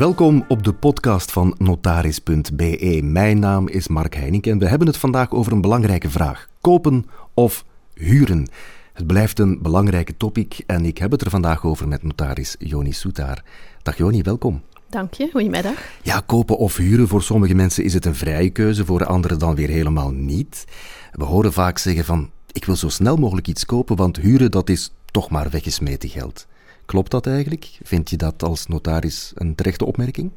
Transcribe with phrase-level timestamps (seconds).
[0.00, 3.00] Welkom op de podcast van notaris.be.
[3.02, 7.04] Mijn naam is Mark Heining en we hebben het vandaag over een belangrijke vraag: kopen
[7.34, 8.48] of huren?
[8.92, 12.92] Het blijft een belangrijke topic en ik heb het er vandaag over met notaris Joni
[12.92, 13.44] Soetaar.
[13.82, 14.62] Dag Joni, welkom.
[14.88, 15.74] Dank je, goedemiddag.
[16.02, 19.54] Ja, kopen of huren, voor sommige mensen is het een vrije keuze, voor anderen dan
[19.54, 20.64] weer helemaal niet.
[21.12, 24.68] We horen vaak zeggen van, ik wil zo snel mogelijk iets kopen, want huren dat
[24.68, 26.46] is toch maar weggesmeten geld.
[26.90, 27.78] Klopt dat eigenlijk?
[27.82, 30.30] Vind je dat als notaris een terechte opmerking?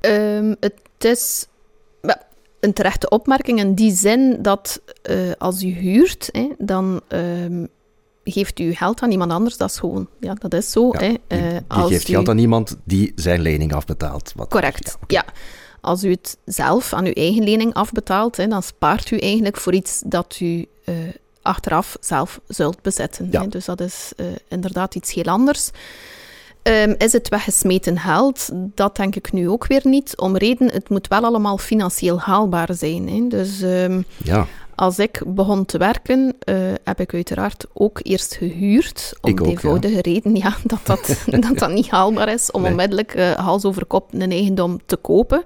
[0.00, 1.46] Um, het is
[2.60, 4.80] een terechte opmerking in die zin dat
[5.10, 7.68] uh, als u huurt, hè, dan um,
[8.24, 9.56] geeft u geld aan iemand anders.
[9.56, 10.88] Dat is gewoon, ja, dat is zo.
[10.92, 11.06] Ja, hè.
[11.06, 12.12] Uh, je, je geeft u...
[12.12, 14.32] geld aan iemand die zijn lening afbetaalt.
[14.36, 15.06] Wat Correct, ja, okay.
[15.16, 15.24] ja.
[15.80, 19.74] Als u het zelf aan uw eigen lening afbetaalt, hè, dan spaart u eigenlijk voor
[19.74, 20.94] iets dat u uh,
[21.48, 23.28] achteraf zelf zult bezetten.
[23.30, 23.46] Ja.
[23.46, 25.70] Dus dat is uh, inderdaad iets heel anders.
[26.62, 28.48] Um, is het weggesmeten geld?
[28.52, 30.16] Dat denk ik nu ook weer niet.
[30.16, 33.08] Om reden, het moet wel allemaal financieel haalbaar zijn.
[33.08, 33.26] Hè.
[33.28, 34.46] Dus um, ja.
[34.74, 39.12] als ik begon te werken, uh, heb ik uiteraard ook eerst gehuurd.
[39.20, 40.00] Om de eenvoudige ja.
[40.00, 42.70] reden ja, dat, dat, dat dat niet haalbaar is om nee.
[42.70, 45.42] onmiddellijk uh, hals over kop een eigendom te kopen.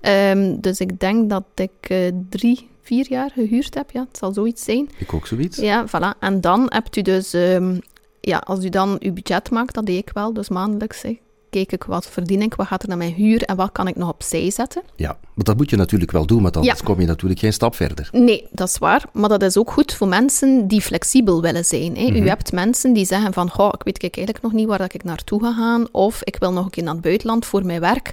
[0.00, 0.30] Ja.
[0.30, 3.90] Um, dus ik denk dat ik uh, drie vier jaar gehuurd heb.
[3.90, 4.90] Ja, het zal zoiets zijn.
[4.98, 5.56] Ik ook zoiets.
[5.56, 6.18] Ja, voilà.
[6.18, 7.80] En dan hebt u dus, um,
[8.20, 11.02] ja, als u dan uw budget maakt, dat deed ik wel, dus maandelijks.
[11.02, 11.18] Hè,
[11.52, 13.96] keek ik wat verdien ik, wat gaat er naar mijn huur en wat kan ik
[13.96, 14.82] nog opzij zetten.
[14.96, 16.84] Ja, maar dat moet je natuurlijk wel doen, want anders ja.
[16.84, 18.08] kom je natuurlijk geen stap verder.
[18.12, 19.04] Nee, dat is waar.
[19.12, 21.96] Maar dat is ook goed voor mensen die flexibel willen zijn.
[21.96, 22.02] Hè.
[22.02, 22.16] Mm -hmm.
[22.16, 22.28] U mhm.
[22.28, 25.52] hebt mensen die zeggen van, goh, ik weet eigenlijk nog niet waar ik naartoe ga
[25.52, 28.12] gaan, of ik wil nog een keer naar het buitenland voor mijn werk.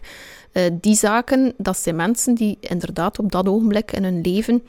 [0.53, 4.63] Uh, die zaken, dat zijn mensen die inderdaad op dat ogenblik in hun leven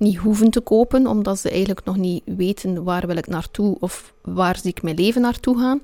[0.00, 4.14] niet hoeven te kopen, omdat ze eigenlijk nog niet weten waar wil ik naartoe of
[4.22, 5.80] waar zie ik mijn leven naartoe gaan.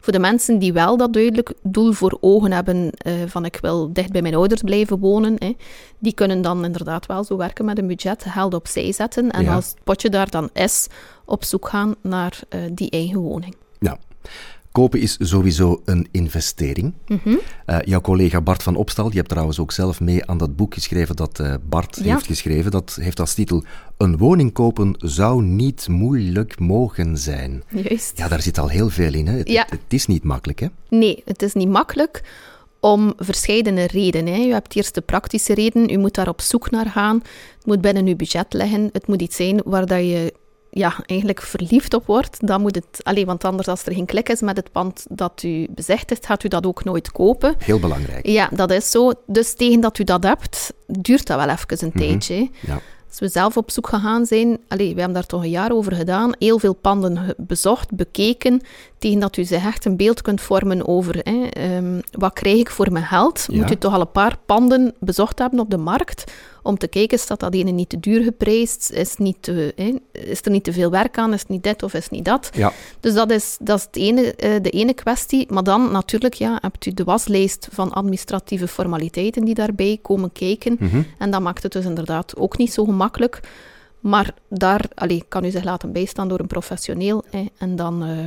[0.00, 3.92] Voor de mensen die wel dat duidelijk doel voor ogen hebben uh, van ik wil
[3.92, 5.56] dicht bij mijn ouders blijven wonen, hè,
[5.98, 9.54] die kunnen dan inderdaad wel zo werken met een budget, geld opzij zetten en ja.
[9.54, 10.86] als het potje daar dan is,
[11.24, 13.56] op zoek gaan naar uh, die eigen woning.
[13.78, 13.98] Ja.
[14.72, 16.94] Kopen is sowieso een investering.
[17.06, 17.40] Mm -hmm.
[17.66, 20.74] uh, jouw collega Bart van Opstal, die hebt trouwens ook zelf mee aan dat boek
[20.74, 22.12] geschreven dat uh, Bart ja.
[22.14, 22.70] heeft geschreven.
[22.70, 23.64] Dat heeft als titel
[23.96, 27.62] Een woning kopen zou niet moeilijk mogen zijn.
[27.68, 28.18] Juist.
[28.18, 29.26] Ja, daar zit al heel veel in.
[29.26, 29.36] Hè?
[29.36, 29.62] Het, ja.
[29.62, 30.66] het, het is niet makkelijk, hè?
[30.88, 32.22] Nee, het is niet makkelijk
[32.80, 34.34] om verschillende redenen.
[34.34, 34.40] Hè.
[34.40, 37.22] U hebt eerst de praktische reden, u moet daar op zoek naar gaan.
[37.56, 38.88] Het moet binnen uw budget liggen.
[38.92, 40.34] Het moet iets zijn waar dat je
[40.70, 43.00] ja, eigenlijk verliefd op wordt, dan moet het...
[43.02, 46.44] Alleen, want anders als er geen klik is met het pand dat u bezichtigt, gaat
[46.44, 47.54] u dat ook nooit kopen.
[47.58, 48.26] Heel belangrijk.
[48.26, 49.12] Ja, dat is zo.
[49.26, 52.00] Dus tegen dat u dat hebt, duurt dat wel even een -hmm.
[52.00, 52.50] tijdje.
[52.60, 52.80] Ja.
[53.08, 55.94] Als we zelf op zoek gegaan zijn, allee, we hebben daar toch een jaar over
[55.94, 58.60] gedaan, heel veel panden bezocht, bekeken,
[59.00, 62.70] tegen dat u zich echt een beeld kunt vormen over hè, um, wat krijg ik
[62.70, 63.46] voor mijn geld.
[63.48, 63.60] Ja.
[63.60, 67.18] Moet u toch al een paar panden bezocht hebben op de markt, om te kijken,
[67.18, 70.72] is dat ene niet te duur geprijsd, is, niet te, hè, is er niet te
[70.72, 72.50] veel werk aan, is het niet dit of is het niet dat.
[72.52, 72.72] Ja.
[73.00, 75.46] Dus dat is, dat is het ene, uh, de ene kwestie.
[75.52, 80.76] Maar dan natuurlijk ja, hebt u de waslijst van administratieve formaliteiten die daarbij komen kijken.
[80.78, 81.06] Mm -hmm.
[81.18, 83.40] En dat maakt het dus inderdaad ook niet zo gemakkelijk.
[84.00, 87.24] Maar daar allee, kan u zich laten bijstaan door een professioneel.
[87.30, 88.24] Hè, en dan uh,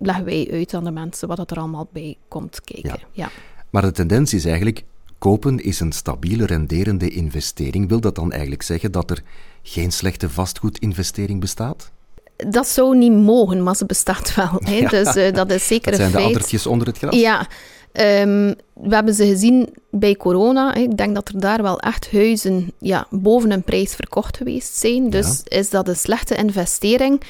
[0.00, 2.90] leggen wij uit aan de mensen wat er allemaal bij komt kijken.
[2.90, 3.06] Ja.
[3.12, 3.30] ja.
[3.70, 4.84] Maar de tendens is eigenlijk,
[5.18, 7.88] kopen is een stabiele renderende investering.
[7.88, 9.22] Wil dat dan eigenlijk zeggen dat er
[9.62, 11.90] geen slechte vastgoedinvestering bestaat?
[12.36, 14.50] Dat zou niet mogen, maar ze bestaat wel.
[14.58, 14.74] Hè.
[14.80, 14.88] Ja.
[14.88, 17.16] Dus uh, dat is zeker dat een zijn de addertjes onder het gras?
[17.16, 17.48] Ja.
[17.92, 20.74] Um, we hebben ze gezien bij corona.
[20.74, 25.10] Ik denk dat er daar wel echt huizen ja, boven een prijs verkocht geweest zijn.
[25.10, 25.58] Dus ja.
[25.58, 27.22] is dat een slechte investering?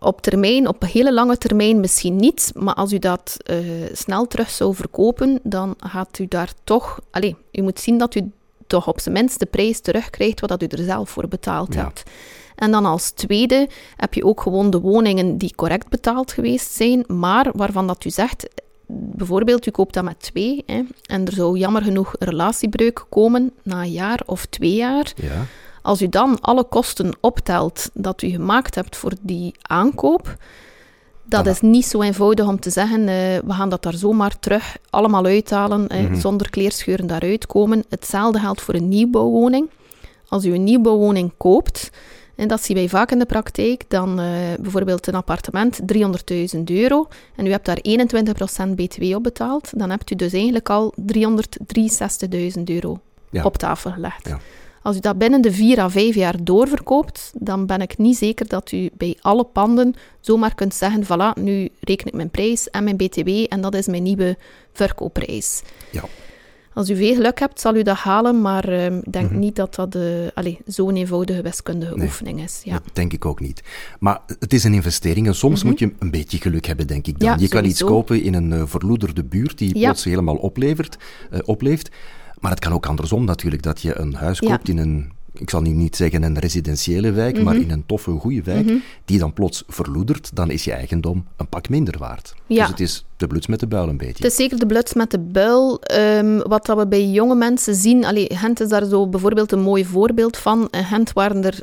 [0.00, 2.52] Op termijn, op een hele lange termijn misschien niet.
[2.54, 3.58] Maar als u dat uh,
[3.92, 7.00] snel terug zou verkopen, dan gaat u daar toch...
[7.10, 8.30] Allez, u moet zien dat u
[8.66, 11.84] toch op zijn minst de prijs terugkrijgt wat u er zelf voor betaald ja.
[11.84, 12.02] hebt.
[12.54, 17.04] En dan als tweede heb je ook gewoon de woningen die correct betaald geweest zijn,
[17.06, 18.48] maar waarvan dat u zegt,
[18.86, 23.52] bijvoorbeeld, u koopt dat met twee hè, en er zou jammer genoeg een relatiebreuk komen
[23.62, 25.12] na een jaar of twee jaar.
[25.16, 25.46] Ja.
[25.88, 30.36] Als u dan alle kosten optelt dat u gemaakt hebt voor die aankoop,
[31.24, 31.50] dat voilà.
[31.50, 35.24] is niet zo eenvoudig om te zeggen, uh, we gaan dat daar zomaar terug allemaal
[35.24, 36.14] uithalen, mm -hmm.
[36.14, 37.84] uh, zonder kleerscheuren daaruit komen.
[37.88, 39.70] Hetzelfde geldt voor een nieuwbouwwoning.
[40.28, 41.90] Als u een nieuwbouwwoning koopt,
[42.34, 44.26] en dat zien wij vaak in de praktijk, dan uh,
[44.60, 45.80] bijvoorbeeld een appartement
[46.54, 47.78] 300.000 euro en u hebt daar
[48.68, 53.00] 21% btw op betaald, dan hebt u dus eigenlijk al 363.000 euro
[53.30, 53.44] ja.
[53.44, 54.28] op tafel gelegd.
[54.28, 54.38] Ja.
[54.88, 58.48] Als u dat binnen de vier à vijf jaar doorverkoopt, dan ben ik niet zeker
[58.48, 62.84] dat u bij alle panden zomaar kunt zeggen, voilà, nu reken ik mijn prijs en
[62.84, 64.36] mijn BTW en dat is mijn nieuwe
[64.72, 65.62] verkoopprijs.
[65.90, 66.02] Ja.
[66.74, 69.38] Als u veel geluk hebt, zal u dat halen, maar uh, ik denk mhm.
[69.38, 72.60] niet dat dat uh, zo'n eenvoudige wiskundige oefening is.
[72.64, 72.72] Ja.
[72.72, 73.62] Dat denk ik ook niet.
[73.98, 75.68] Maar het is een investering en soms mhm.
[75.68, 77.38] moet je een beetje geluk hebben, denk ik dan.
[77.38, 80.96] je kan iets kopen in een uh, verloederde buurt die plots helemaal oplevert,
[81.44, 81.90] opleeft.
[82.40, 85.60] Maar het kan ook andersom natuurlijk, dat je een huis koopt in een ik zal
[85.60, 87.62] nu niet zeggen een residentiële wijk, maar mhm.
[87.62, 88.76] in een toffe, goede wijk, mhm.
[89.04, 92.34] die dan plots verloedert, dan is je eigendom een pak minder waard.
[92.46, 92.60] Ja.
[92.60, 94.22] Dus het is de bluts met de buil een beetje.
[94.22, 95.80] Het is zeker de bluts met de buil.
[95.94, 99.60] Um, wat dat we bij jonge mensen zien, allee, Gent is daar zo bijvoorbeeld een
[99.60, 100.68] mooi voorbeeld van.
[100.70, 101.62] In Gent waren er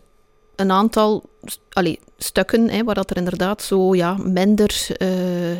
[0.55, 1.23] een aantal
[1.69, 5.07] allee, stukken hè, waar dat er inderdaad zo ja, minder uh,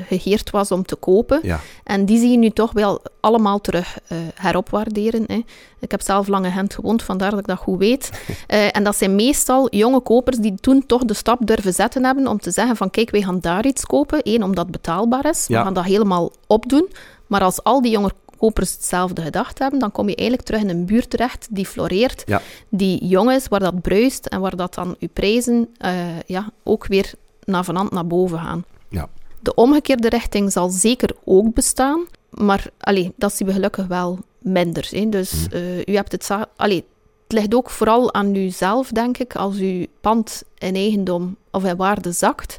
[0.08, 1.40] geheerd was om te kopen.
[1.44, 1.60] Ja.
[1.84, 5.24] En die zie je nu toch wel allemaal terug uh, heropwaarderen.
[5.28, 5.42] Hè.
[5.80, 8.10] Ik heb zelf lange Gent gewoond, vandaar dat ik dat goed weet.
[8.48, 12.28] Uh, en dat zijn meestal jonge kopers die toen toch de stap durven zetten hebben
[12.28, 14.20] om te zeggen van kijk, wij gaan daar iets kopen.
[14.24, 15.48] Eén, omdat het betaalbaar is.
[15.48, 16.90] We gaan dat helemaal opdoen.
[17.28, 20.70] Maar als al die jonge kopers hetzelfde gedacht hebben, dan kom je eigenlijk terug in
[20.70, 22.24] een buurt terecht die floreert,
[22.70, 26.88] die jong is, waar dat bruist en waar dat dan je prijzen uh, ja, ook
[26.88, 28.66] weer naar vanand naar boven gaan.
[28.90, 29.10] Ja.
[29.42, 34.88] De omgekeerde richting zal zeker ook bestaan, maar allee, dat zien we gelukkig wel minder.
[34.90, 35.10] Hè.
[35.10, 36.30] Dus uh, u hebt het...
[36.56, 36.86] Allee,
[37.24, 39.36] het ligt ook vooral aan uzelf, denk ik.
[39.36, 42.58] Als uw pand in eigendom of in waarde zakt,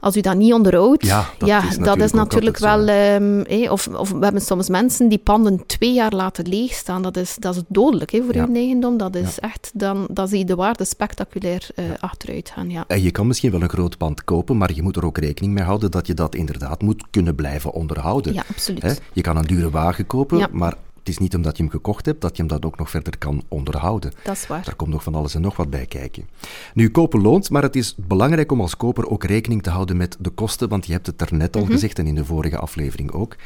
[0.00, 2.88] als u dat niet onderhoudt, ja, dat, ja, is, natuurlijk dat is natuurlijk wel...
[2.88, 7.02] Um, of, of we hebben soms mensen die panden twee jaar laten leegstaan.
[7.02, 8.46] Dat is, dat is dodelijk hè, voor ja.
[8.46, 8.96] uw eigendom.
[8.96, 9.70] Dat is echt...
[9.74, 12.84] Dan, dan zie je de waarde spectaculair uh, achteruit gaan, ja.
[12.86, 15.54] En je kan misschien wel een groot pand kopen, maar je moet er ook rekening
[15.54, 18.32] mee houden dat je dat inderdaad moet kunnen blijven onderhouden.
[18.32, 19.00] Ja, absoluut.
[19.12, 22.20] Je kan een dure wagen kopen, maar het is niet omdat je hem gekocht hebt
[22.20, 24.12] dat je hem dat ook nog verder kan onderhouden.
[24.22, 24.64] Dat is waar.
[24.64, 26.28] Daar komt nog van alles en nog wat bij kijken.
[26.74, 30.16] Nu, kopen loont, maar het is belangrijk om als koper ook rekening te houden met
[30.20, 31.72] de kosten, want je hebt het er net al mhm.
[31.72, 33.36] gezegd en in de vorige aflevering ook.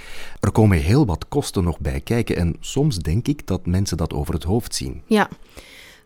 [0.41, 4.13] Er komen heel wat kosten nog bij kijken en soms denk ik dat mensen dat
[4.13, 5.03] over het hoofd zien.
[5.07, 5.29] Ja.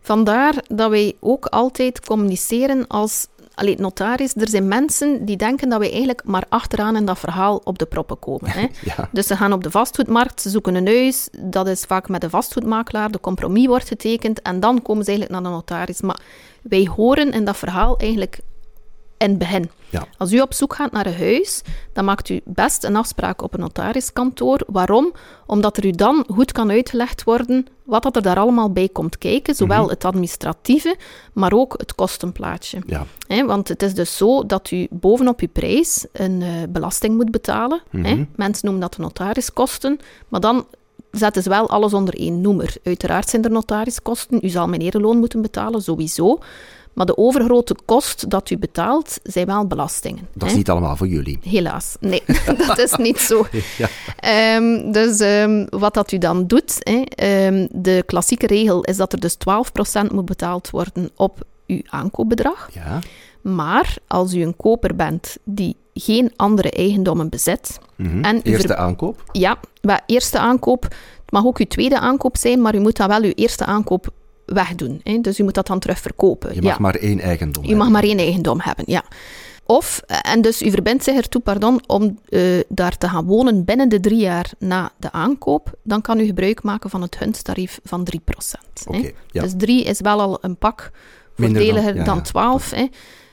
[0.01, 3.27] Vandaar dat wij ook altijd communiceren als
[3.59, 7.61] Allee, notaris, er zijn mensen die denken dat we eigenlijk maar achteraan in dat verhaal
[7.63, 8.49] op de proppen komen.
[8.49, 8.67] Hè?
[9.11, 12.29] Dus ze gaan op de vastgoedmarkt, ze zoeken een huis, dat is vaak met de
[12.29, 16.01] vastgoedmakelaar, de compromis wordt getekend en dan komen ze eigenlijk naar de notaris.
[16.01, 16.19] Maar
[16.61, 18.39] wij horen in dat verhaal eigenlijk
[19.19, 19.69] in het begin.
[19.89, 20.07] Ja.
[20.17, 21.61] Als u op zoek gaat naar een huis,
[21.93, 24.61] dan maakt u best een afspraak op een notariskantoor.
[24.67, 25.13] Waarom?
[25.45, 29.17] Omdat er u dan goed kan uitgelegd worden wat dat er daar allemaal bij komt
[29.17, 29.55] kijken.
[29.55, 29.89] Zowel mhm.
[29.89, 30.95] het administratieve,
[31.33, 32.81] maar ook het kostenplaatje.
[32.85, 33.45] Ja.
[33.45, 37.81] want het is dus zo dat u bovenop uw prijs een uh, belasting moet betalen.
[37.91, 39.99] Mm Mensen noemen dat de notariskosten.
[40.27, 40.65] Maar dan
[41.11, 42.75] zetten ze wel alles onder één noemer.
[42.83, 44.39] Uiteraard zijn er notariskosten.
[44.41, 46.39] U zal meneer loon moeten betalen, sowieso.
[46.99, 50.27] Maar de overgrote kost dat u betaalt, zijn wel belastingen.
[50.33, 51.39] Dat is niet allemaal voor jullie.
[51.43, 52.23] Helaas, nee,
[52.67, 53.45] dat is niet zo.
[53.77, 53.89] Ja.
[54.19, 57.03] Ehm, dus um, wat dat u dan doet, hè,
[57.47, 59.37] um, de klassieke regel is dat er dus
[60.09, 62.69] 12% moet betaald worden op uw aankoopbedrag.
[62.73, 62.99] Ja.
[63.41, 67.79] Maar als u een koper bent die geen andere eigendommen bezit...
[67.95, 69.23] Mm en eerste aankoop?
[69.31, 70.83] Ja, maar eerste aankoop...
[70.83, 74.09] Het mag ook uw tweede aankoop zijn, maar u moet dan wel uw eerste aankoop
[74.53, 75.01] wegdoen.
[75.03, 75.21] Hè?
[75.21, 76.55] Dus u moet dat dan terug verkopen.
[76.55, 77.85] Je mag maar één eigendom U hebben.
[77.85, 79.03] mag maar één eigendom hebben, ja.
[79.65, 83.65] Of, eh, en dus u verbindt zich ertoe, pardon, om uh, daar te gaan wonen
[83.65, 87.79] binnen de drie jaar na de aankoop, dan kan u gebruik maken van het huntarief
[87.83, 88.87] van 3%.
[88.87, 89.41] Okay, ja.
[89.41, 90.91] Dus 3 is wel al een pak
[91.35, 92.71] voordeliger dan, dan 12.
[92.71, 92.81] Hè.
[92.81, 92.87] Uh,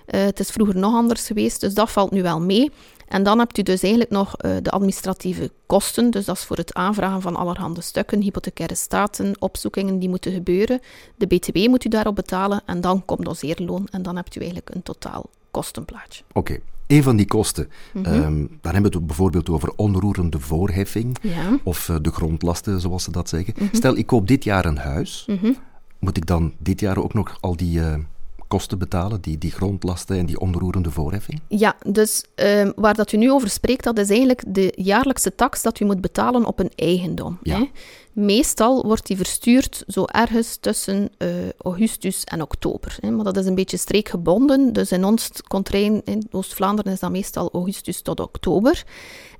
[0.06, 2.70] het is vroeger nog anders geweest, dus dat valt nu wel mee.
[3.08, 6.10] En dan hebt u dus eigenlijk nog uh, de administratieve kosten.
[6.10, 10.80] Dus dat is voor het aanvragen van allerhande stukken, hypothecaire staten, opzoekingen die moeten gebeuren.
[11.16, 14.74] De BTW moet u daarop betalen en dan komt doseerloon en dan hebt u eigenlijk
[14.74, 16.22] een totaal kostenplaatje.
[16.32, 16.58] Oké.
[16.86, 18.48] Een van die kosten, mm -hmm.
[18.60, 21.58] dan hebben we het bijvoorbeeld over onroerende voorheffing ja.
[21.62, 23.54] of uh, de grondlasten, zoals ze dat zeggen.
[23.56, 23.74] Mhm.
[23.76, 25.24] Stel, ik koop dit jaar een huis.
[25.26, 25.52] Mhm.
[25.98, 27.94] Moet ik dan dit jaar ook nog al die uh,
[28.48, 31.40] kosten betalen, die, die grondlasten en die onroerende voorheffing?
[31.48, 35.62] Ja, dus uh, waar dat u nu over spreekt, dat is eigenlijk de jaarlijkse tax
[35.62, 37.38] dat u moet betalen op een eigendom.
[37.42, 37.58] Ja.
[37.58, 37.70] Hè?
[38.12, 42.96] Meestal wordt die verstuurd zo ergens tussen uh, augustus en oktober.
[43.00, 43.10] Hè?
[43.10, 47.50] Maar dat is een beetje streekgebonden, dus in ons contrain in Oost-Vlaanderen is dat meestal
[47.52, 48.84] augustus tot oktober.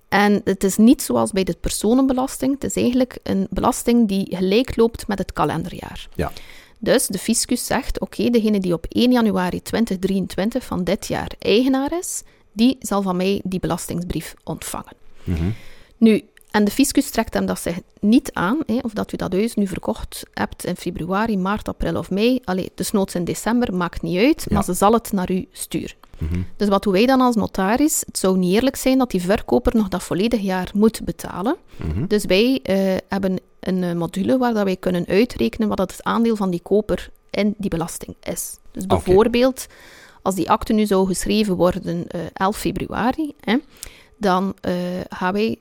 [0.08, 2.54] En het is niet zoals bij de personenbelasting.
[2.54, 6.08] Het is eigenlijk een belasting die gelijk loopt met het kalenderjaar.
[6.14, 6.32] Ja.
[6.78, 11.99] Dus de fiscus zegt, oké, degene die op 1 januari 2023 van dit jaar eigenaar
[11.99, 14.92] is, die zal van mij die belastingsbrief ontvangen.
[15.25, 15.50] Mhm.
[15.97, 19.33] Nu, En de fiscus trekt hem dat zich niet aan, hè, of dat u dat
[19.33, 22.40] huis nu verkocht hebt in februari, maart, april of mei.
[22.45, 25.97] Allee, dus noods in december, maakt niet uit, maar ze zal het naar u sturen.
[26.18, 26.40] Mhm.
[26.56, 28.02] Dus wat doen wij dan als notaris?
[28.06, 31.56] Het zou niet eerlijk zijn dat die verkoper nog dat volledig jaar moet betalen.
[31.76, 32.06] Mhm.
[32.06, 36.37] Dus wij uh, hebben een eh, module waar dat wij kunnen uitrekenen wat het aandeel
[36.37, 38.58] van die koper in die belasting is.
[38.73, 39.66] Dus bijvoorbeeld,
[40.23, 43.56] als die akte nu zou geschreven worden uh, eh, 11 februari, hè,
[44.16, 44.54] dan
[45.08, 45.58] gaan wij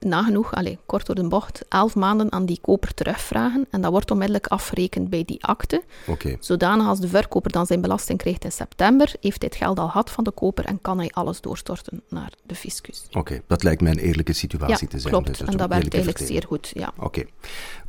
[0.00, 3.66] nagenoeg, allez, kort door de bocht, elf maanden aan die koper terugvragen.
[3.70, 5.82] En dat wordt onmiddellijk afgerekend bij die akte.
[6.06, 6.36] Okay.
[6.40, 9.88] Zodanig als de verkoper dan zijn belasting krijgt in september, heeft hij het geld al
[9.88, 13.06] gehad van de koper en kan hij alles doorstorten naar de fiscus.
[13.12, 15.12] Oké, dat lijkt mij een eerlijke situatie te zijn.
[15.12, 15.26] klopt.
[15.26, 16.92] Dus en dat werkt eigenlijk zeer goed, ja.
[16.98, 17.24] Oké.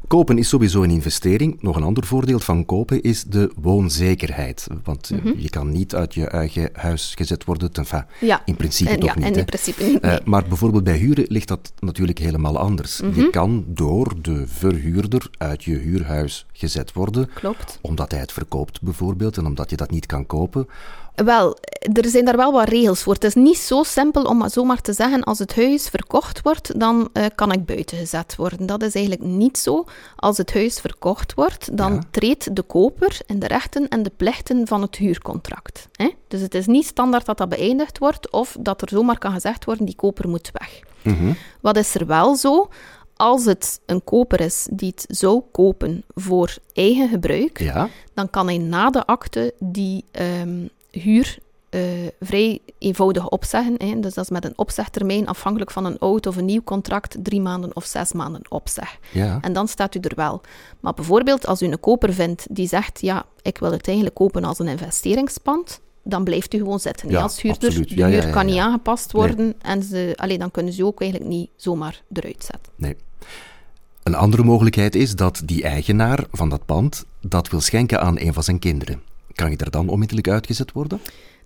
[0.07, 1.61] Kopen is sowieso een investering.
[1.61, 4.67] Nog een ander voordeel van kopen is de woonzekerheid.
[4.83, 5.33] Want eh, mhm.
[5.37, 7.69] je kan niet uit je eigen huis gezet worden.
[7.73, 8.41] Enfin, ja.
[8.45, 9.37] in principe en, toch ja, niet.
[9.37, 10.05] in principe niet.
[10.05, 12.97] Uh, maar bijvoorbeeld bij huren ligt dat natuurlijk helemaal anders.
[12.97, 13.29] Je mhm.
[13.29, 17.29] kan door de verhuurder uit je huurhuis gezet worden.
[17.33, 17.79] Klopt.
[17.81, 20.67] Omdat hij het verkoopt bijvoorbeeld en omdat je dat niet kan kopen.
[21.25, 21.57] Wel,
[21.93, 23.13] er zijn daar wel wat regels voor.
[23.13, 27.09] Het is niet zo simpel om zomaar te zeggen, als het huis verkocht wordt, dan
[27.13, 28.65] uh, kan ik buiten gezet worden.
[28.65, 29.85] Dat is eigenlijk niet zo.
[30.15, 34.67] Als het huis verkocht wordt, dan treedt de koper in de rechten en de plichten
[34.67, 35.87] van het huurcontract.
[35.91, 36.09] Hè?
[36.27, 39.65] Dus het is niet standaard dat dat beëindigd wordt of dat er zomaar kan gezegd
[39.65, 40.79] worden, die koper moet weg.
[41.07, 41.31] Mhm.
[41.61, 42.69] Wat is er wel zo?
[43.15, 47.89] Als het een koper is die het zou kopen voor eigen gebruik, ja.
[48.13, 50.05] dan kan hij na de akte die
[50.41, 51.37] um, huur
[51.69, 51.81] uh,
[52.19, 53.75] vrij eenvoudig opzeggen.
[53.77, 53.99] Hè.
[53.99, 57.41] Dus dat is met een opzegtermijn, afhankelijk van een oud of een nieuw contract, drie
[57.41, 58.97] maanden of zes maanden opzeg.
[59.11, 59.37] Ja.
[59.41, 60.41] En dan staat u er wel.
[60.79, 64.43] Maar bijvoorbeeld als u een koper vindt die zegt, ja, ik wil het eigenlijk kopen
[64.43, 67.09] als een investeringspand, dan blijft u gewoon zitten.
[67.09, 70.85] Ja, als huurder, de huur kan niet aangepast worden en ze, allee, dan kunnen ze
[70.85, 72.71] ook eigenlijk niet zomaar eruit zetten.
[72.75, 72.95] Nee.
[74.03, 78.33] Een andere mogelijkheid is dat die eigenaar van dat pand dat wil schenken aan een
[78.33, 79.01] van zijn kinderen.
[79.33, 80.99] Kan je er dan onmiddellijk uitgezet worden?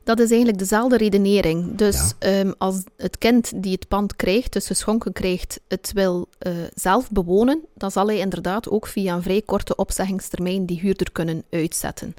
[0.04, 1.76] Dat is eigenlijk dezelfde redenering.
[1.76, 6.54] Dus ehm, als het kind die het pand krijgt, dus geschonken krijgt, het wil uh,
[6.74, 11.44] zelf bewonen, dan zal hij inderdaad ook via een vrij korte opzeggingstermijn die huurder kunnen
[11.50, 12.16] uitzetten.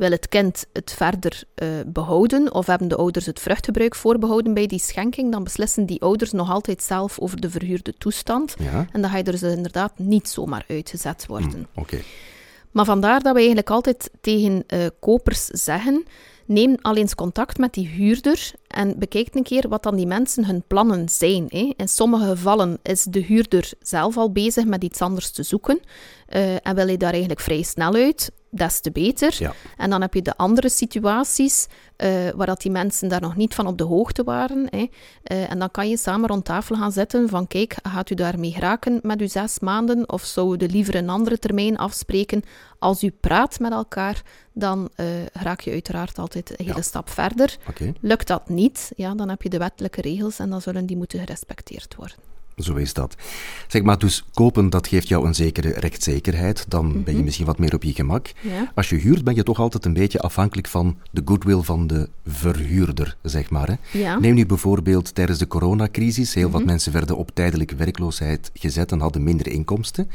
[0.00, 4.66] Wil het kind het verder uh, behouden of hebben de ouders het vruchtgebruik voorbehouden bij
[4.66, 8.54] die schenking, dan beslissen die ouders nog altijd zelf over de verhuurde toestand.
[8.58, 8.86] Ja.
[8.92, 11.66] En dan ga je er dus inderdaad niet zomaar uitgezet worden.
[11.74, 11.98] Oké.
[12.70, 16.04] Maar vandaar dat we eigenlijk altijd tegen uh, kopers zeggen:
[16.46, 20.44] neem al eens contact met die huurder en bekijk een keer wat dan die mensen
[20.44, 21.44] hun plannen zijn.
[21.48, 21.72] Hè.
[21.76, 25.80] In sommige gevallen is de huurder zelf al bezig met iets anders te zoeken
[26.28, 29.36] uh, en wil hij daar eigenlijk vrij snel uit des te beter.
[29.38, 29.52] Ja.
[29.76, 31.66] En dan heb je de andere situaties
[31.96, 34.66] uh, waar dat die mensen daar nog niet van op de hoogte waren.
[34.70, 34.86] Hè.
[35.24, 38.52] Uh, en dan kan je samen rond tafel gaan zitten van kijk, gaat u daarmee
[38.52, 42.42] geraken met uw zes maanden of zou u liever een andere termijn afspreken?
[42.78, 47.56] Als u praat met elkaar, dan uh, raak je uiteraard altijd een hele stap verder.
[47.68, 47.94] Okay.
[48.00, 51.18] Lukt dat niet, ja, dan heb je de wettelijke regels en dan zullen die moeten
[51.18, 52.16] gerespecteerd worden.
[52.56, 53.16] Zo is dat.
[53.68, 56.64] Zeg maar, dus kopen, dat geeft jou een zekere rechtszekerheid.
[56.68, 57.24] Dan ben je mhm.
[57.24, 58.32] misschien wat meer op je gemak.
[58.74, 62.08] Als je huurt, ben je toch altijd een beetje afhankelijk van de goodwill van de
[62.26, 63.68] verhuurder, zeg maar.
[63.68, 64.18] Hè?
[64.18, 66.34] Neem nu bijvoorbeeld tijdens de coronacrisis.
[66.34, 66.70] Heel wat mhm.
[66.70, 70.10] mensen werden op tijdelijke werkloosheid gezet en hadden minder inkomsten.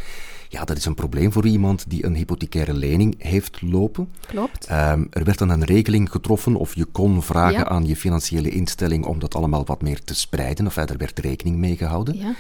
[0.56, 4.10] Ja, dat is een probleem voor iemand die een hypothecaire lening heeft lopen.
[4.28, 4.70] Klopt.
[4.72, 9.06] Um, er werd dan een regeling getroffen of je kon vragen aan je financiële instelling
[9.06, 10.66] om dat allemaal wat meer te spreiden.
[10.66, 12.18] Of er werd rekening mee gehouden.
[12.18, 12.34] Ja.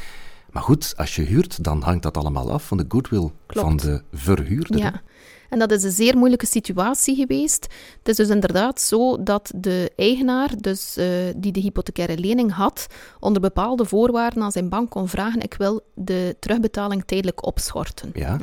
[0.55, 4.01] Maar goed, als je huurt, dan hangt dat allemaal af van de goodwill van de
[4.13, 4.77] verhuurder.
[4.77, 5.01] Ja.
[5.49, 7.67] En dat is een zeer moeilijke situatie geweest.
[7.97, 12.87] Het is dus inderdaad zo dat de eigenaar, dus, uh, die de hypothecaire lening had,
[13.19, 18.09] onder bepaalde voorwaarden aan zijn bank kon vragen: ik wil de terugbetaling tijdelijk opschorten.
[18.13, 18.39] Ja.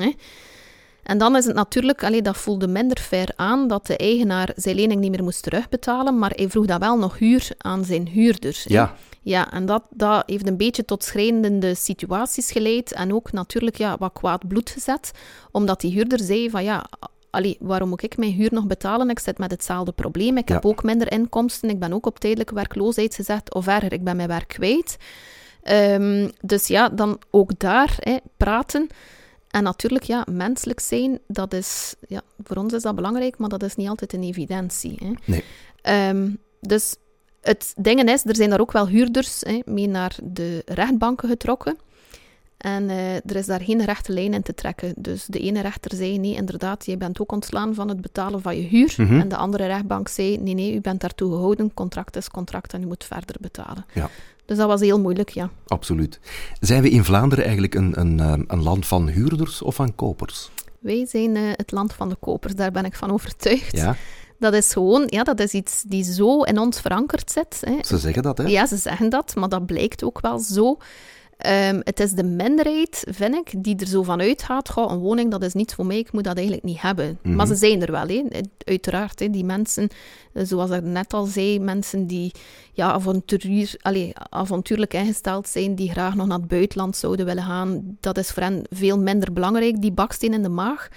[1.02, 4.76] En dan is het natuurlijk, allee, dat voelde minder fair aan dat de eigenaar zijn
[4.76, 8.62] lening niet meer moest terugbetalen, maar hij vroeg dan wel nog huur aan zijn huurder.
[8.64, 8.96] Ja.
[9.22, 13.96] Ja, en dat, dat heeft een beetje tot schrijnende situaties geleid en ook natuurlijk ja,
[13.98, 15.10] wat kwaad bloed gezet,
[15.50, 16.84] omdat die huurder zei van ja,
[17.30, 19.10] allee, waarom moet ik mijn huur nog betalen?
[19.10, 22.54] Ik zit met hetzelfde probleem, ik heb ook minder inkomsten, ik ben ook op tijdelijke
[22.54, 24.96] werkloosheid gezet, of erger, ik ben mijn werk kwijt.
[25.70, 28.86] Um, dus ja, dan ook daar hè, praten.
[29.48, 33.62] En natuurlijk, ja, menselijk zijn, dat is, ja, voor ons is dat belangrijk, maar dat
[33.62, 34.98] is niet altijd een evidentie.
[34.98, 35.12] Hè.
[35.24, 36.08] Nee.
[36.08, 36.96] Um, dus
[37.42, 41.76] het ding is, er zijn daar ook wel huurders hè, mee naar de rechtbanken getrokken.
[42.62, 44.94] En uh, er is daar geen rechte lijn in te trekken.
[44.96, 48.56] Dus de ene rechter zei, nee, inderdaad, je bent ook ontslaan van het betalen van
[48.56, 48.94] je huur.
[48.96, 49.20] Mhm.
[49.20, 52.82] En de andere rechtbank zei, nee, nee, u bent daartoe gehouden, contract is contract en
[52.82, 53.84] u moet verder betalen.
[53.94, 54.10] Ja.
[54.44, 55.50] Dus dat was heel moeilijk, ja.
[55.66, 56.20] Absoluut.
[56.60, 60.50] Zijn we in Vlaanderen eigenlijk een, een, eh, een land van huurders of van kopers?
[60.78, 63.76] Wij zijn uh, het land van de kopers, daar ben ik van overtuigd.
[63.76, 63.96] Ja.
[64.42, 67.60] Dat is gewoon, ja, dat is iets die zo in ons verankerd zit.
[67.60, 67.76] Hè.
[67.80, 68.44] Ze zeggen dat, hè?
[68.44, 70.76] Ja, ze zeggen dat, maar dat blijkt ook wel zo.
[71.46, 74.70] Um, het is de minderheid, vind ik, die er zo van uitgaat.
[74.70, 77.08] Goh, een woning, dat is niet voor mij, ik moet dat eigenlijk niet hebben.
[77.08, 77.34] Mm -hmm.
[77.34, 78.22] Maar ze zijn er wel, hè.
[78.64, 79.18] uiteraard.
[79.20, 79.30] Hè.
[79.30, 79.88] Die mensen,
[80.32, 82.32] eh, zoals ik net al zei, mensen die
[82.72, 87.96] ja, avontuur, allez, avontuurlijk ingesteld zijn, die graag nog naar het buitenland zouden willen gaan,
[88.00, 90.88] dat is voor hen veel minder belangrijk, die baksteen in de maag.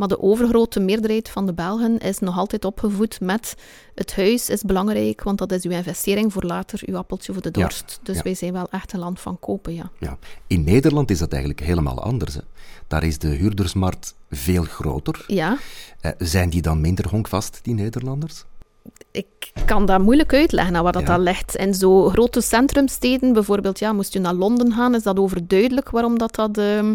[0.00, 3.54] Maar de overgrote meerderheid van de Belgen is nog altijd opgevoed met
[3.94, 7.50] het huis is belangrijk, want dat is uw investering voor later, uw appeltje voor de
[7.50, 7.90] dorst.
[7.90, 8.22] Ja, dus ja.
[8.22, 9.90] wij zijn wel echt een land van kopen, ja.
[9.98, 10.18] ja.
[10.46, 12.34] In Nederland is dat eigenlijk helemaal anders.
[12.34, 12.40] Hè.
[12.86, 15.24] Daar is de huurdersmarkt veel groter.
[15.26, 15.58] Ja.
[16.02, 18.44] Uh, zijn die dan minder honkvast, die Nederlanders?
[19.10, 19.26] ik
[19.64, 21.16] kan dat moeilijk uitleggen waar dat, Ja.
[21.16, 21.56] dat ligt.
[21.56, 26.18] In zo grote centrumsteden, bijvoorbeeld, ja, moest u naar Londen gaan, is dat overduidelijk waarom
[26.18, 26.94] dat, dat ehm,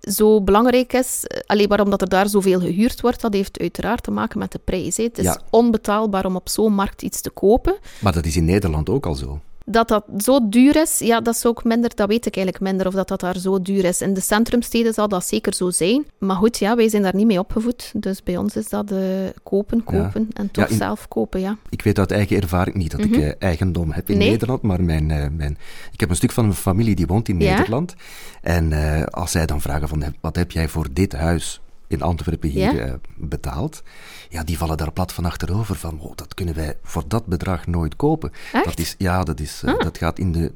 [0.00, 1.24] zo belangrijk is.
[1.24, 4.52] Eh, Allee, waarom dat er daar zoveel gehuurd wordt, dat heeft uiteraard te maken met
[4.52, 4.96] de prijs.
[4.96, 5.02] hè.
[5.02, 5.40] Het is Ja.
[5.50, 7.76] onbetaalbaar om op zo'n markt iets te kopen.
[8.00, 9.40] Maar dat is in Nederland ook al zo.
[9.70, 12.86] Dat dat zo duur is, ja, dat is ook minder, dat weet ik eigenlijk minder
[12.86, 14.00] of dat, dat daar zo duur is.
[14.00, 16.06] In de centrumsteden zal dat zeker zo zijn.
[16.18, 17.92] Maar goed, ja, wij zijn daar niet mee opgevoed.
[17.96, 18.98] Dus bij ons is dat eh,
[19.42, 20.00] kopen, Ja.
[20.02, 21.56] kopen en toch Ja, in- zelf kopen, ja.
[21.68, 23.20] Ik weet uit eigen ervaring niet dat ik Mhm.
[23.20, 24.30] eh, eigendom heb in Nee.
[24.30, 25.58] Nederland, maar mijn, eh, mijn,
[25.92, 27.56] ik heb een stuk van mijn familie die woont in Ja?
[27.56, 27.94] Nederland.
[28.42, 28.72] En
[29.10, 32.84] als zij dan vragen van, wat heb jij voor dit huis in Antwerpen hier Ja?
[32.86, 33.82] eh, betaald?
[34.28, 37.66] Ja, die vallen daar plat van achterover van, oh, dat kunnen wij voor dat bedrag
[37.66, 38.32] nooit kopen.
[38.52, 38.64] Echt?
[38.64, 39.80] Dat is, ja, dat, is, eh, Ah.
[39.80, 40.52] dat gaat in de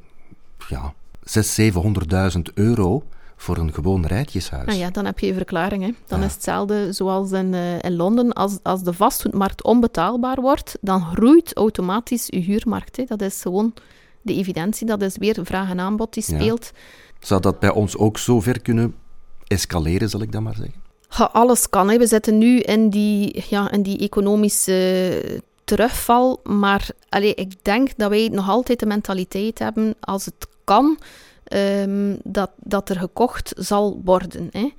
[0.69, 1.45] ja, 600.000,
[2.35, 3.03] 700.000 euro
[3.35, 4.65] voor een gewoon rijtjeshuis.
[4.65, 5.83] Nou ja, dan heb je je verklaring.
[5.83, 5.91] Hè.
[6.07, 6.25] Dan Ja.
[6.25, 8.33] is hetzelfde zoals in, eh, in Londen.
[8.33, 12.97] Als, als de vastgoedmarkt onbetaalbaar wordt, dan groeit automatisch je huurmarkt.
[12.97, 13.03] Hè.
[13.03, 13.73] Dat is gewoon
[14.21, 14.87] de evidentie.
[14.87, 16.35] Dat is weer vraag en aanbod die Ja.
[16.39, 16.71] speelt.
[17.19, 18.95] Zou dat bij ons ook zo ver kunnen
[19.47, 20.81] escaleren, zal ik dat maar zeggen?
[21.17, 21.89] Alles kan.
[21.89, 21.97] Hè.
[21.97, 26.39] We zitten nu in die, ja, in die economische terugval.
[26.43, 30.97] Maar allee, ik denk dat wij nog altijd de mentaliteit hebben, als het kan,
[31.43, 34.49] ehm, dat, dat er gekocht zal worden.
[34.51, 34.69] Hè.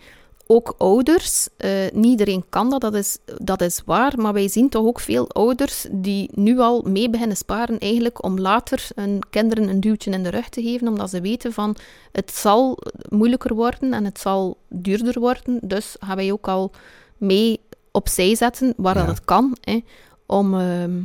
[0.47, 4.69] Ook ouders, eh, niet iedereen kan dat, dat is, dat is waar, maar wij zien
[4.69, 9.69] toch ook veel ouders die nu al mee beginnen sparen eigenlijk om later hun kinderen
[9.69, 11.77] een duwtje in de rug te geven, omdat ze weten van
[12.13, 12.79] het zal
[13.09, 16.71] moeilijker worden en het zal duurder worden, dus gaan wij ook al
[17.17, 19.01] mee opzij zetten waar Ja.
[19.07, 19.81] dat het kan, hè,
[20.27, 21.01] om, ehm,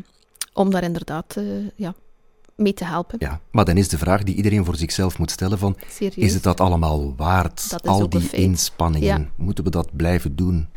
[0.54, 1.44] om daar inderdaad eh,
[1.76, 1.94] ja,
[2.60, 3.16] mee te helpen.
[3.20, 6.16] Ja, maar dan is de vraag die iedereen voor zichzelf moet stellen van, Serieus.
[6.28, 7.70] is het dat allemaal waard?
[7.70, 9.26] Dat Al die inspanningen, Ja.
[9.36, 10.68] moeten we dat blijven doen?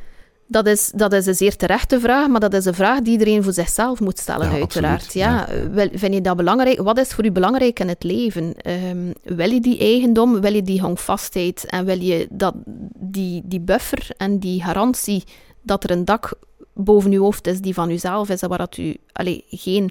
[0.47, 3.43] Dat is, dat is een zeer terechte vraag, maar dat is een vraag die iedereen
[3.43, 5.13] voor zichzelf moet stellen, Ja, uiteraard.
[5.13, 5.49] Ja,
[5.93, 6.81] vind je dat belangrijk?
[6.83, 8.55] Wat is voor u belangrijk in het leven?
[8.57, 12.55] Ehm, wil je die eigendom, wil je die hangvastheid en wil je dat,
[12.99, 15.25] die, die buffer en die garantie
[15.63, 16.33] dat er een dak
[16.75, 19.91] boven uw hoofd is die van uzelf is en waar dat u allee, geen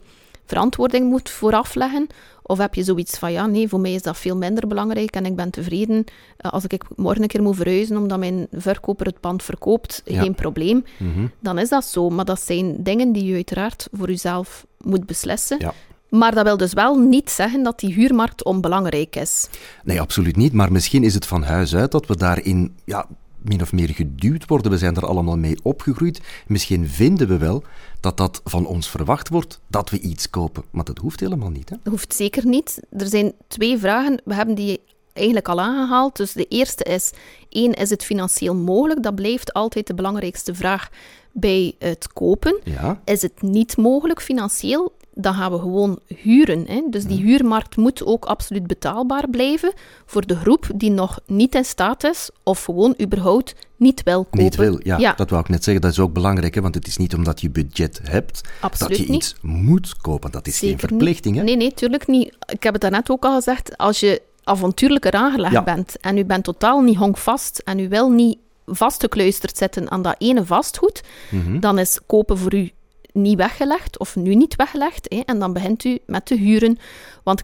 [0.52, 2.08] verantwoording moet voor afleggen?
[2.44, 5.26] Of heb je zoiets van, ja, nee, voor mij is dat veel minder belangrijk en
[5.26, 6.04] ik ben tevreden
[6.38, 10.22] eh, als ik morgen een keer moet verhuizen omdat mijn verkoper het pand verkoopt, Ja.
[10.22, 11.26] geen probleem Mhm.
[11.40, 12.10] dan is dat zo.
[12.10, 15.58] Maar dat zijn dingen die je uiteraard voor jezelf moet beslissen.
[15.60, 15.74] Ja.
[16.10, 19.50] Maar dat wil dus wel niet zeggen dat die huurmarkt onbelangrijk is.
[19.84, 20.54] Nee, absoluut niet.
[20.54, 23.06] Maar misschien is het van huis uit dat we daarin ja,
[23.42, 24.72] min of meer geduwd worden.
[24.72, 26.22] We zijn er allemaal mee opgegroeid.
[26.48, 27.64] Misschien vinden we wel
[28.00, 30.64] dat dat van ons verwacht wordt, dat we iets kopen.
[30.72, 31.70] Maar dat hoeft helemaal niet.
[31.70, 31.76] Hè?
[31.84, 32.80] Dat hoeft zeker niet.
[32.90, 34.22] Er zijn twee vragen.
[34.24, 34.82] We hebben die
[35.14, 36.16] eigenlijk al aangehaald.
[36.16, 37.12] Dus de eerste is,
[37.50, 39.04] één, is het financieel mogelijk?
[39.04, 40.90] Dat blijft altijd de belangrijkste vraag
[41.32, 42.60] bij het kopen.
[42.64, 44.94] Ja, Is het niet mogelijk financieel?
[45.14, 46.64] Dan gaan we gewoon huren.
[46.68, 46.82] Hè?
[46.90, 49.74] Dus die huurmarkt moet ook absoluut betaalbaar blijven
[50.06, 54.40] voor de groep die nog niet in staat is of gewoon überhaupt niet wil kopen.
[54.44, 54.80] niet wil.
[54.84, 55.14] Ja, Ja.
[55.14, 55.82] dat wou ik net zeggen.
[55.84, 56.62] Dat is ook belangrijk, hè?
[56.62, 59.22] want het is niet omdat je budget hebt Absoluut dat je niet.
[59.22, 60.32] iets moet kopen.
[60.32, 61.36] Dat is geen verplichting.
[61.36, 61.44] Hè?
[61.44, 62.36] Nee, nee, tuurlijk niet.
[62.48, 63.78] Ik heb het daarnet ook al gezegd.
[63.78, 65.64] Als je avontuurlijker aangelegd Ja.
[65.64, 70.16] bent en u bent totaal niet honkvast en u wil niet vastgekluisterd zitten aan dat
[70.18, 71.60] ene vastgoed, Mhm.
[71.60, 72.72] dan is kopen voor u
[73.14, 75.06] niet weggelegd of nu niet weggelegd.
[75.10, 76.78] Hè, en dan begint u met te huren.
[77.24, 77.42] Want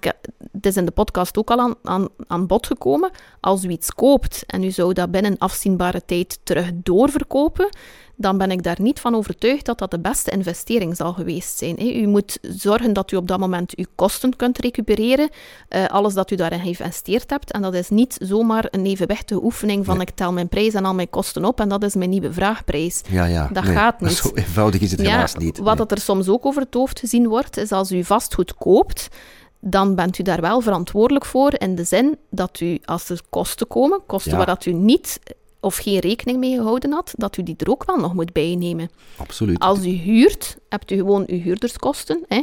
[0.51, 3.11] het is in de podcast ook al aan, aan, aan bod gekomen.
[3.39, 7.69] Als u iets koopt en u zou dat binnen afzienbare tijd terug doorverkopen,
[8.19, 11.97] dan ben ik daar niet van overtuigd dat dat de beste investering zal geweest zijn.
[11.97, 15.29] U moet zorgen dat u op dat moment uw kosten kunt recupereren,
[15.69, 17.51] uh, alles dat u daarin geïnvesteerd hebt.
[17.51, 20.93] En dat is niet zomaar een evenwichtige oefening van ik tel mijn prijs en al
[20.93, 23.01] mijn kosten op en dat is mijn nieuwe vraagprijs.
[23.09, 23.49] Ja, ja.
[23.51, 24.11] Dat gaat niet.
[24.11, 25.57] Zo eenvoudig is het helaas niet.
[25.57, 29.07] Wat dat er soms ook over het hoofd gezien wordt, is als u vastgoed koopt,
[29.59, 33.67] dan bent u daar wel verantwoordelijk voor in de zin dat u, als er kosten
[33.67, 35.19] komen, kosten waar dat u niet
[35.59, 38.89] of geen rekening mee gehouden had, dat u die er ook wel nog moet bijnemen.
[39.17, 39.59] Absoluut.
[39.59, 42.25] Als u huurt, hebt u gewoon uw huurderskosten.
[42.27, 42.41] Hè.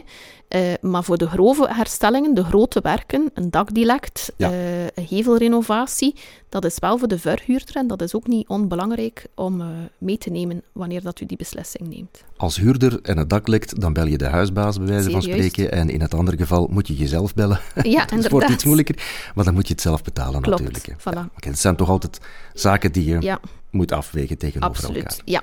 [0.54, 4.50] Uh, maar voor de grove herstellingen, de grote werken, een dakdilect, ja.
[4.50, 6.14] uh, een gevelrenovatie,
[6.48, 9.66] dat is wel voor de verhuurder en dat is ook niet onbelangrijk om uh,
[9.98, 12.24] mee te nemen wanneer dat u die beslissing neemt.
[12.36, 15.72] Als huurder en het dak lekt, dan bel je de huisbaas bij wijze van spreken
[15.72, 17.60] en in het andere geval moet je jezelf bellen.
[17.82, 18.96] Ja, Het wordt iets moeilijker,
[19.34, 21.00] maar dan moet je het zelf betalen Klopt, natuurlijk.
[21.00, 21.32] Voilà.
[21.36, 22.20] Ja, het zijn toch altijd
[22.52, 23.40] zaken die je ja
[23.74, 25.20] moet afwegen tegenover Absoluut, elkaar.
[25.24, 25.42] ja.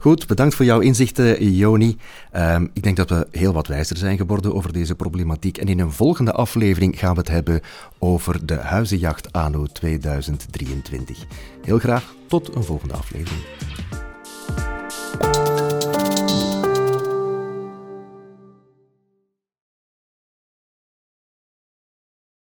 [0.00, 1.96] Goed, bedankt voor jouw inzichten, Joni.
[2.30, 5.58] Ehm, ik denk dat we heel wat wijzer zijn geworden over deze problematiek.
[5.58, 7.60] En in een volgende aflevering gaan we het hebben
[7.98, 11.18] over de huizenjacht anno 2023.
[11.62, 13.42] Heel graag tot een volgende aflevering.